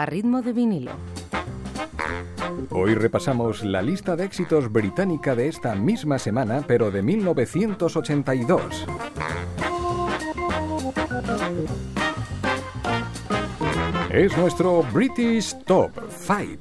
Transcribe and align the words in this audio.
a 0.00 0.06
ritmo 0.06 0.40
de 0.40 0.54
vinilo. 0.54 0.92
Hoy 2.70 2.94
repasamos 2.94 3.62
la 3.62 3.82
lista 3.82 4.16
de 4.16 4.24
éxitos 4.24 4.72
británica 4.72 5.34
de 5.34 5.48
esta 5.48 5.74
misma 5.74 6.18
semana, 6.18 6.64
pero 6.66 6.90
de 6.90 7.02
1982. 7.02 8.86
Es 14.10 14.36
nuestro 14.38 14.82
British 14.90 15.54
Top 15.64 15.92
5. 16.08 16.60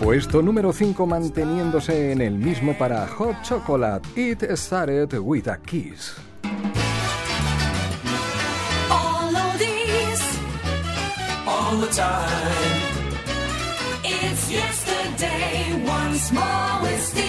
Puesto 0.00 0.40
número 0.42 0.72
5 0.72 1.06
manteniéndose 1.06 2.12
en 2.12 2.22
el 2.22 2.32
mismo 2.32 2.72
para 2.78 3.06
Hot 3.06 3.42
Chocolate. 3.42 4.08
It 4.16 4.42
started 4.56 5.12
with 5.18 5.48
a 5.48 5.58
kiss. 5.58 6.14
All 8.90 9.36
of 9.36 9.58
these, 9.58 10.38
all 11.46 11.76
the 11.78 11.88
time. 11.88 12.98
It's 14.02 14.50
yesterday 14.50 15.84
once 15.86 16.32
more 16.32 16.82
with 16.82 17.02
Steve. 17.02 17.27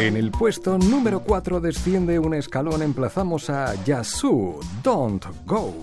En 0.00 0.16
el 0.16 0.30
puesto 0.30 0.78
número 0.78 1.20
4 1.20 1.60
desciende 1.60 2.18
un 2.18 2.32
escalón, 2.32 2.80
emplazamos 2.80 3.50
a 3.50 3.74
Yasu, 3.84 4.58
Don't 4.82 5.26
Go. 5.44 5.74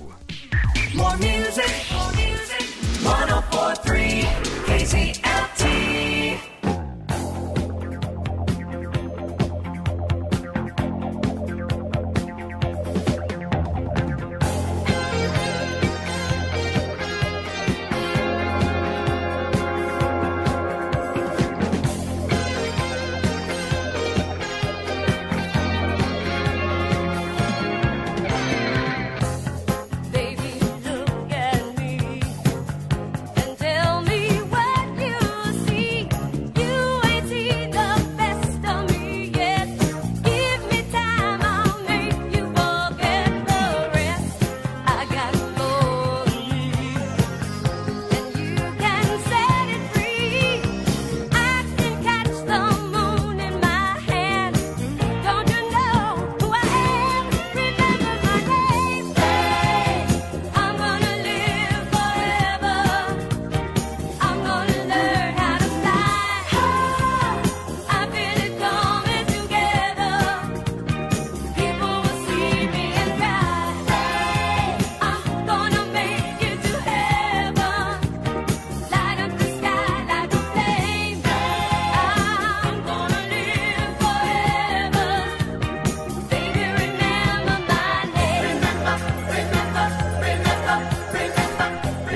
More 0.95 1.15
music, 1.17 1.67
more 1.91 2.15
music, 2.15 2.65
1043, 3.03 4.25
KCLT. 4.65 5.26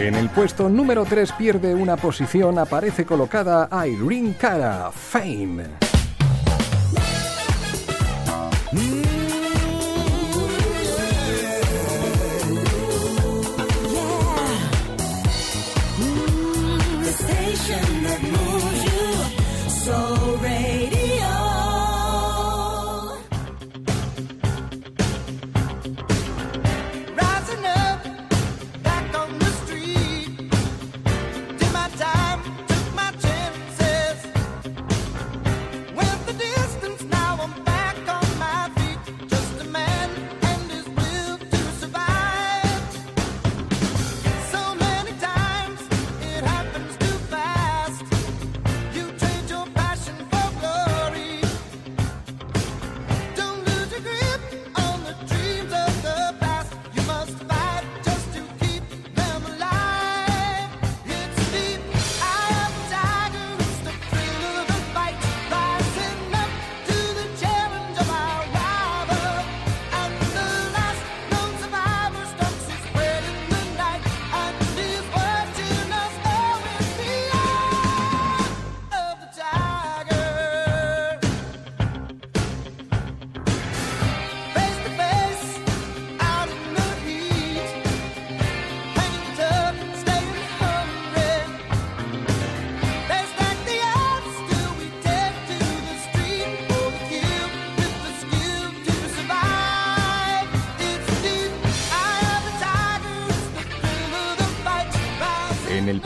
En 0.02 0.16
el 0.16 0.32
puesto 0.32 0.68
número 0.68 1.06
3 1.06 1.32
pierde 1.34 1.76
una 1.76 1.96
posición, 1.96 2.58
aparece 2.58 3.06
colocada 3.06 3.70
Irene 3.86 4.36
Cara, 4.36 4.90
Fame. 4.92 5.66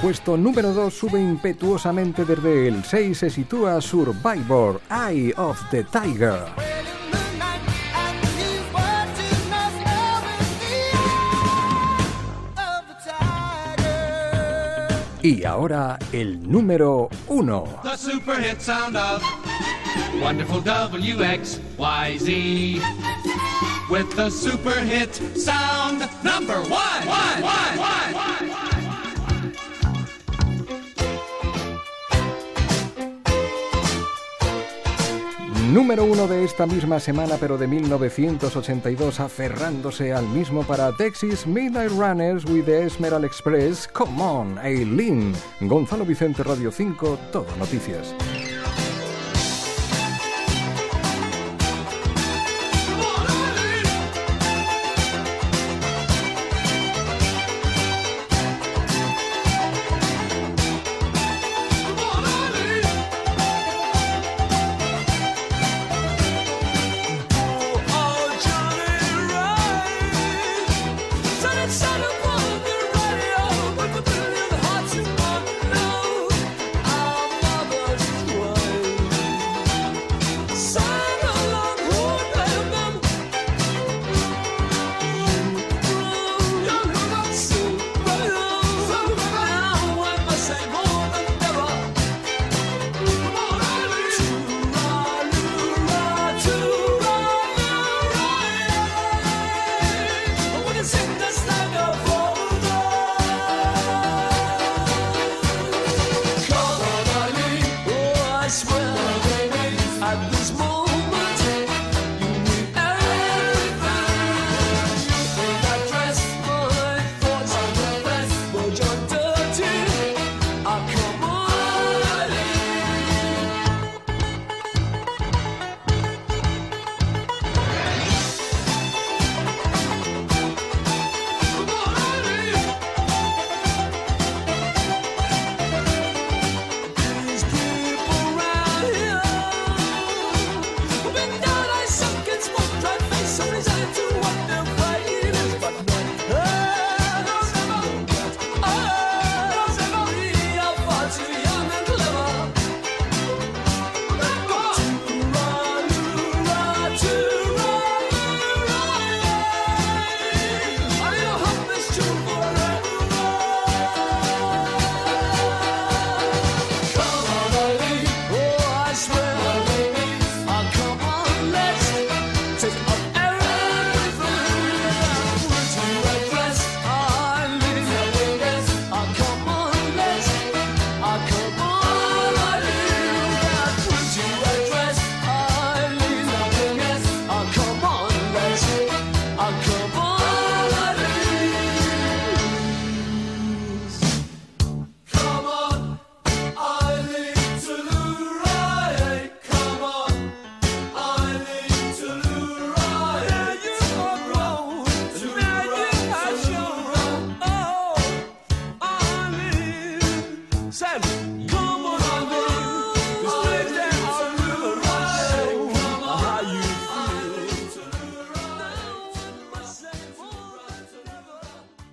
Puesto 0.05 0.37
número 0.37 0.71
2 0.71 0.93
sube 0.93 1.19
impetuosamente 1.19 2.25
desde 2.25 2.67
el 2.67 2.83
6 2.83 3.17
se 3.17 3.31
sitúa 3.31 3.81
Survivor, 3.81 4.79
Eye 4.91 5.33
of 5.35 5.59
the 5.71 5.83
Tiger. 5.83 6.45
Y 15.23 15.43
ahora 15.43 15.97
el 16.11 16.51
número 16.51 17.09
1. 17.25 17.63
The 17.81 17.97
super 17.97 18.39
hit 18.39 18.61
sound 18.61 18.95
of 18.95 19.23
wonderful 20.21 20.61
WXYZ. 20.61 21.57
With 23.89 24.15
the 24.15 24.29
super 24.29 24.79
hit 24.81 25.15
sound 25.35 26.07
number 26.23 26.61
1. 26.69 27.94
Número 35.75 36.05
uno 36.05 36.25
de 36.25 36.45
esta 36.45 36.65
misma 36.65 37.01
semana, 37.01 37.35
pero 37.37 37.57
de 37.57 37.67
1982, 37.67 39.19
aferrándose 39.19 40.13
al 40.13 40.25
mismo 40.29 40.63
para 40.63 40.95
Texas 40.95 41.45
Midnight 41.45 41.91
Runners 41.91 42.45
with 42.45 42.63
the 42.63 42.85
Esmeral 42.85 43.25
Express, 43.25 43.85
Come 43.85 44.23
On, 44.23 44.57
Aileen. 44.59 45.33
Gonzalo 45.59 46.05
Vicente 46.05 46.43
Radio 46.43 46.71
5, 46.71 47.19
Todo 47.29 47.47
Noticias. 47.59 48.15